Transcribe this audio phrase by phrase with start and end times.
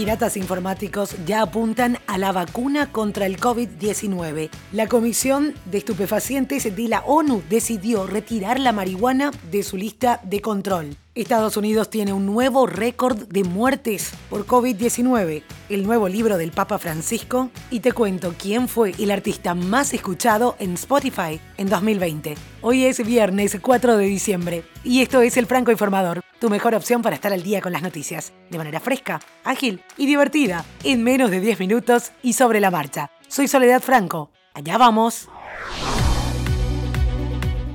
[0.00, 4.48] Piratas informáticos ya apuntan a la vacuna contra el COVID-19.
[4.72, 10.40] La Comisión de Estupefacientes de la ONU decidió retirar la marihuana de su lista de
[10.40, 10.96] control.
[11.16, 16.78] Estados Unidos tiene un nuevo récord de muertes por COVID-19, el nuevo libro del Papa
[16.78, 22.36] Francisco, y te cuento quién fue el artista más escuchado en Spotify en 2020.
[22.62, 27.02] Hoy es viernes 4 de diciembre y esto es el Franco Informador, tu mejor opción
[27.02, 31.32] para estar al día con las noticias, de manera fresca, ágil y divertida, en menos
[31.32, 33.10] de 10 minutos y sobre la marcha.
[33.26, 34.30] Soy Soledad Franco.
[34.54, 35.28] Allá vamos.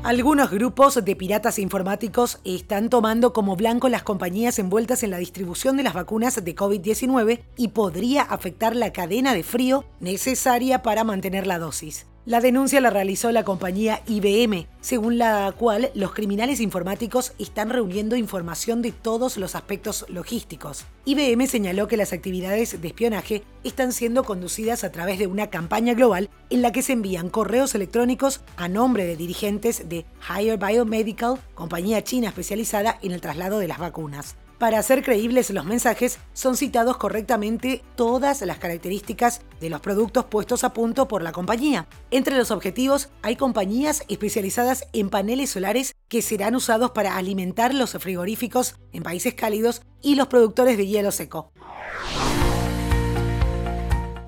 [0.06, 5.78] Algunos grupos de piratas informáticos están tomando como blanco las compañías envueltas en la distribución
[5.78, 11.48] de las vacunas de COVID-19 y podría afectar la cadena de frío necesaria para mantener
[11.48, 12.06] la dosis.
[12.28, 18.16] La denuncia la realizó la compañía IBM, según la cual los criminales informáticos están reuniendo
[18.16, 20.86] información de todos los aspectos logísticos.
[21.06, 25.94] IBM señaló que las actividades de espionaje están siendo conducidas a través de una campaña
[25.94, 31.38] global en la que se envían correos electrónicos a nombre de dirigentes de Higher Biomedical,
[31.54, 34.36] compañía china especializada en el traslado de las vacunas.
[34.58, 40.64] Para hacer creíbles los mensajes, son citados correctamente todas las características de los productos puestos
[40.64, 41.88] a punto por la compañía.
[42.10, 47.92] Entre los objetivos hay compañías especializadas en paneles solares que serán usados para alimentar los
[47.92, 51.52] frigoríficos en países cálidos y los productores de hielo seco.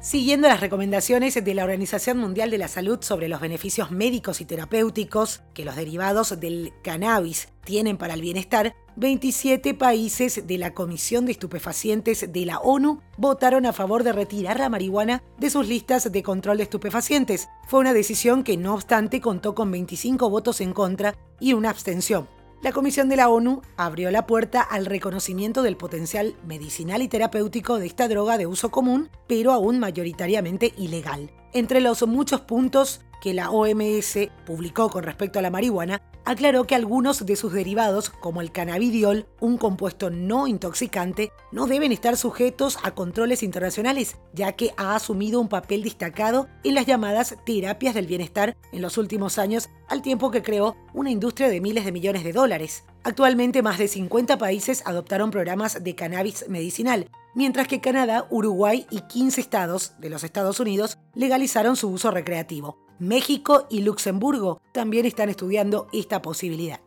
[0.07, 4.45] Siguiendo las recomendaciones de la Organización Mundial de la Salud sobre los beneficios médicos y
[4.45, 11.25] terapéuticos que los derivados del cannabis tienen para el bienestar, 27 países de la Comisión
[11.25, 16.09] de Estupefacientes de la ONU votaron a favor de retirar la marihuana de sus listas
[16.09, 17.49] de control de estupefacientes.
[17.67, 22.29] Fue una decisión que no obstante contó con 25 votos en contra y una abstención
[22.61, 27.77] la Comisión de la ONU abrió la puerta al reconocimiento del potencial medicinal y terapéutico
[27.77, 31.29] de esta droga de uso común, pero aún mayoritariamente ilegal.
[31.53, 36.75] Entre los muchos puntos que la OMS publicó con respecto a la marihuana, aclaró que
[36.75, 42.77] algunos de sus derivados, como el cannabidiol, un compuesto no intoxicante, no deben estar sujetos
[42.83, 48.07] a controles internacionales, ya que ha asumido un papel destacado en las llamadas terapias del
[48.07, 52.25] bienestar en los últimos años, al tiempo que creó una industria de miles de millones
[52.25, 52.83] de dólares.
[53.03, 59.01] Actualmente más de 50 países adoptaron programas de cannabis medicinal, mientras que Canadá, Uruguay y
[59.01, 62.79] 15 estados de los Estados Unidos legalizaron su uso recreativo.
[62.97, 66.79] México y Luxemburgo también están estudiando esta posibilidad.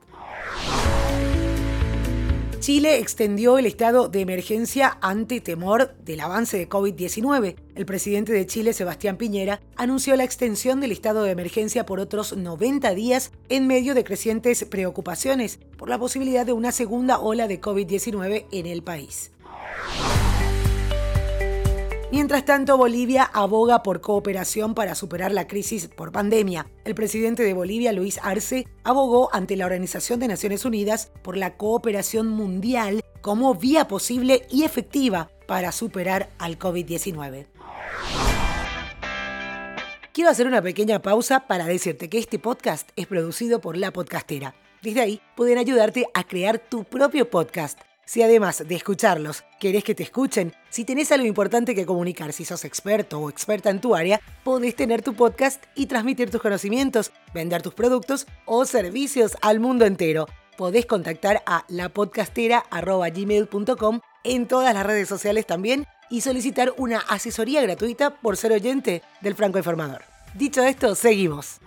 [2.59, 7.55] Chile extendió el estado de emergencia ante temor del avance de COVID-19.
[7.77, 12.37] El presidente de Chile, Sebastián Piñera, anunció la extensión del estado de emergencia por otros
[12.37, 17.61] 90 días en medio de crecientes preocupaciones por la posibilidad de una segunda ola de
[17.61, 19.31] COVID-19 en el país.
[22.13, 26.67] Mientras tanto, Bolivia aboga por cooperación para superar la crisis por pandemia.
[26.85, 31.57] El presidente de Bolivia, Luis Arce, abogó ante la Organización de Naciones Unidas por la
[31.57, 37.47] cooperación mundial como vía posible y efectiva para superar al COVID-19.
[40.13, 44.57] Quiero hacer una pequeña pausa para decirte que este podcast es producido por La Podcastera.
[44.83, 47.79] Desde ahí pueden ayudarte a crear tu propio podcast
[48.11, 52.45] si además de escucharlos querés que te escuchen, si tenés algo importante que comunicar, si
[52.45, 57.13] sos experto o experta en tu área, podés tener tu podcast y transmitir tus conocimientos,
[57.33, 60.27] vender tus productos o servicios al mundo entero.
[60.57, 68.17] Podés contactar a lapodcastera.gmail.com en todas las redes sociales también y solicitar una asesoría gratuita
[68.17, 70.03] por ser oyente del Franco Informador.
[70.35, 71.61] Dicho esto, seguimos.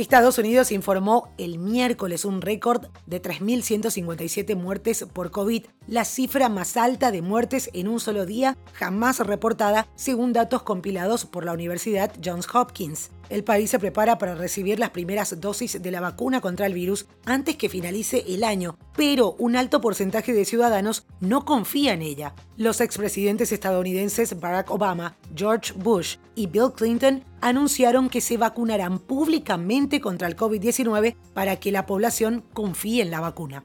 [0.00, 6.76] Estados Unidos informó el miércoles un récord de 3.157 muertes por COVID, la cifra más
[6.76, 12.12] alta de muertes en un solo día jamás reportada, según datos compilados por la Universidad
[12.24, 13.10] Johns Hopkins.
[13.28, 17.06] El país se prepara para recibir las primeras dosis de la vacuna contra el virus
[17.26, 22.34] antes que finalice el año, pero un alto porcentaje de ciudadanos no confía en ella.
[22.56, 30.00] Los expresidentes estadounidenses Barack Obama, George Bush y Bill Clinton anunciaron que se vacunarán públicamente
[30.00, 33.64] contra el COVID-19 para que la población confíe en la vacuna.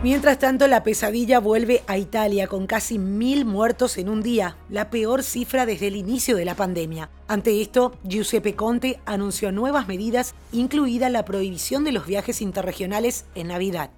[0.00, 4.90] Mientras tanto, la pesadilla vuelve a Italia con casi mil muertos en un día, la
[4.90, 7.10] peor cifra desde el inicio de la pandemia.
[7.26, 13.48] Ante esto, Giuseppe Conte anunció nuevas medidas, incluida la prohibición de los viajes interregionales en
[13.48, 13.90] Navidad.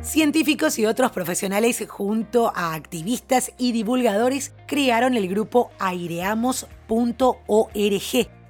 [0.00, 6.76] Científicos y otros profesionales junto a activistas y divulgadores crearon el grupo aireamos.org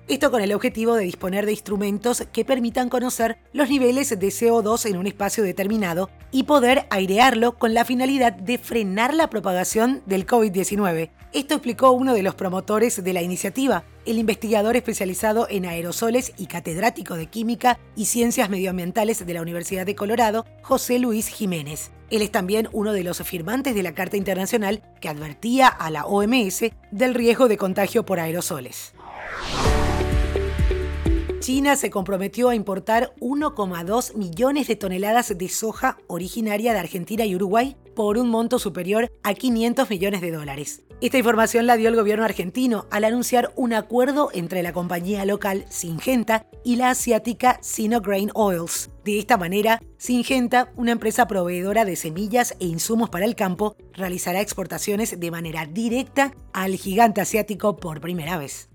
[0.09, 4.89] Esto con el objetivo de disponer de instrumentos que permitan conocer los niveles de CO2
[4.89, 10.25] en un espacio determinado y poder airearlo con la finalidad de frenar la propagación del
[10.25, 11.11] COVID-19.
[11.33, 16.47] Esto explicó uno de los promotores de la iniciativa, el investigador especializado en aerosoles y
[16.47, 21.91] catedrático de Química y Ciencias Medioambientales de la Universidad de Colorado, José Luis Jiménez.
[22.11, 26.07] Él es también uno de los firmantes de la Carta Internacional que advertía a la
[26.07, 28.95] OMS del riesgo de contagio por aerosoles.
[31.47, 37.37] China se comprometió a importar 1,2 millones de toneladas de soja originaria de Argentina y
[37.37, 40.83] Uruguay por un monto superior a 500 millones de dólares.
[41.01, 45.67] Esta información la dio el gobierno argentino al anunciar un acuerdo entre la compañía local
[45.69, 48.91] Singenta y la asiática Sinograin Oils.
[49.05, 54.41] De esta manera, Singenta, una empresa proveedora de semillas e insumos para el campo, realizará
[54.41, 58.69] exportaciones de manera directa al gigante asiático por primera vez.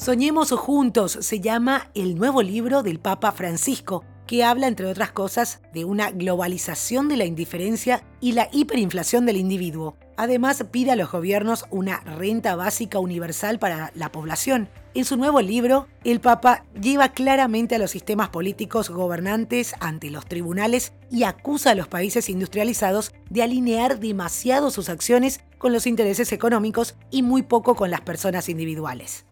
[0.00, 5.60] Soñemos juntos se llama el nuevo libro del Papa Francisco, que habla, entre otras cosas,
[5.74, 9.98] de una globalización de la indiferencia y la hiperinflación del individuo.
[10.16, 14.70] Además, pide a los gobiernos una renta básica universal para la población.
[14.94, 20.24] En su nuevo libro, el Papa lleva claramente a los sistemas políticos gobernantes ante los
[20.24, 26.32] tribunales y acusa a los países industrializados de alinear demasiado sus acciones con los intereses
[26.32, 29.26] económicos y muy poco con las personas individuales.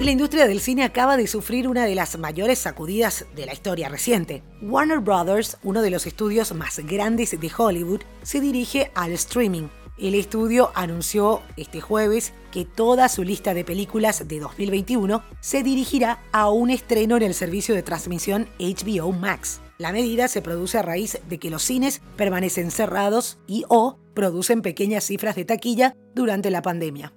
[0.00, 3.88] La industria del cine acaba de sufrir una de las mayores sacudidas de la historia
[3.88, 4.42] reciente.
[4.60, 9.68] Warner Brothers, uno de los estudios más grandes de Hollywood, se dirige al streaming.
[9.96, 16.20] El estudio anunció este jueves que toda su lista de películas de 2021 se dirigirá
[16.30, 19.62] a un estreno en el servicio de transmisión HBO Max.
[19.78, 24.60] La medida se produce a raíz de que los cines permanecen cerrados y o producen
[24.60, 27.14] pequeñas cifras de taquilla durante la pandemia.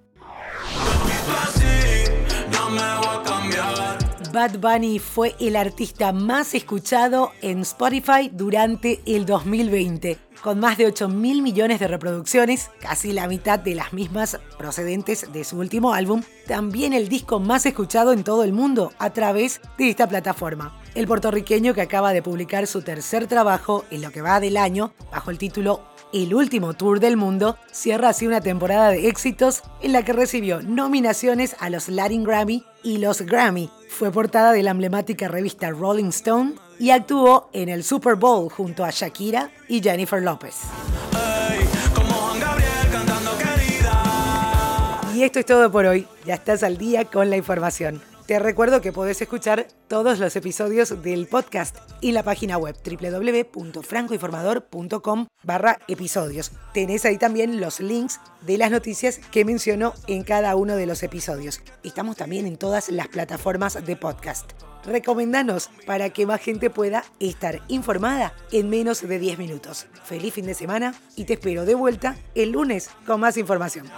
[4.31, 10.85] Bad Bunny fue el artista más escuchado en Spotify durante el 2020, con más de
[10.85, 15.93] 8 mil millones de reproducciones, casi la mitad de las mismas procedentes de su último
[15.93, 20.78] álbum, también el disco más escuchado en todo el mundo a través de esta plataforma.
[20.95, 24.93] El puertorriqueño que acaba de publicar su tercer trabajo en lo que va del año,
[25.11, 25.81] bajo el título
[26.11, 30.61] el último tour del mundo, cierra así una temporada de éxitos en la que recibió
[30.63, 33.69] nominaciones a los Latin Grammy y los Grammy.
[33.89, 38.83] Fue portada de la emblemática revista Rolling Stone y actuó en el Super Bowl junto
[38.83, 40.55] a Shakira y Jennifer López.
[45.19, 46.07] y esto es todo por hoy.
[46.25, 48.01] Ya estás al día con la información.
[48.29, 55.25] Te recuerdo que podés escuchar todos los episodios del podcast y la página web www.francoinformador.com
[55.41, 56.51] barra episodios.
[56.71, 61.01] Tenés ahí también los links de las noticias que menciono en cada uno de los
[61.01, 61.63] episodios.
[61.83, 64.51] Estamos también en todas las plataformas de podcast.
[64.85, 69.87] Recomendanos para que más gente pueda estar informada en menos de 10 minutos.
[70.03, 73.89] Feliz fin de semana y te espero de vuelta el lunes con más información.